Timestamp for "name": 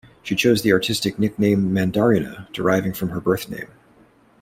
3.51-3.67